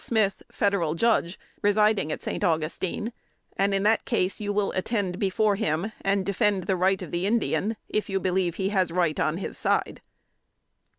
Smith, 0.03 0.41
Federal 0.49 0.95
Judge 0.95 1.37
residing 1.61 2.11
at 2.11 2.23
St. 2.23 2.43
Augustine; 2.43 3.13
and 3.55 3.71
in 3.71 3.83
that 3.83 4.03
case, 4.03 4.41
you 4.41 4.51
will 4.51 4.71
attend 4.71 5.19
before 5.19 5.57
him, 5.57 5.91
and 6.03 6.25
defend 6.25 6.63
the 6.63 6.75
right 6.75 7.03
of 7.03 7.11
the 7.11 7.27
Indian, 7.27 7.75
if 7.87 8.09
you 8.09 8.19
believe 8.19 8.55
he 8.55 8.69
has 8.69 8.91
right 8.91 9.19
on 9.19 9.37
his 9.37 9.55
side." 9.59 10.01